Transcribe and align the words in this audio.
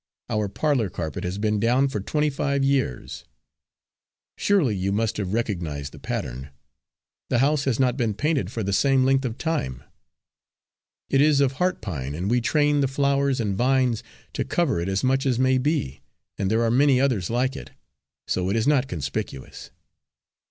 Our 0.31 0.49
parlour 0.49 0.89
carpet 0.89 1.23
has 1.23 1.37
been 1.37 1.59
down 1.59 1.87
for 1.87 1.99
twenty 1.99 2.31
five 2.31 2.63
years; 2.63 3.23
surely 4.35 4.75
you 4.75 4.91
must 4.91 5.17
have 5.17 5.31
recognised 5.31 5.91
the 5.91 5.99
pattern! 5.99 6.49
The 7.29 7.37
house 7.37 7.65
has 7.65 7.79
not 7.79 7.97
been 7.97 8.15
painted 8.15 8.51
for 8.51 8.63
the 8.63 8.73
same 8.73 9.03
length 9.05 9.25
of 9.25 9.37
time; 9.37 9.83
it 11.11 11.21
is 11.21 11.39
of 11.39 11.51
heart 11.51 11.81
pine, 11.83 12.15
and 12.15 12.31
we 12.31 12.41
train 12.41 12.79
the 12.81 12.87
flowers 12.87 13.39
and 13.39 13.55
vines 13.55 14.01
to 14.33 14.43
cover 14.43 14.79
it 14.79 14.89
as 14.89 15.03
much 15.03 15.27
as 15.27 15.37
may 15.37 15.59
be, 15.59 16.01
and 16.35 16.49
there 16.49 16.63
are 16.63 16.71
many 16.71 16.99
others 16.99 17.29
like 17.29 17.55
it, 17.55 17.69
so 18.25 18.49
it 18.49 18.55
is 18.55 18.65
not 18.65 18.87
conspicuous. 18.87 19.69